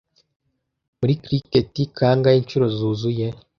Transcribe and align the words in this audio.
Muri 0.99 1.13
cricket 1.23 1.73
kangahe 1.97 2.37
inshuro 2.39 2.65
zuzuye 2.77 3.27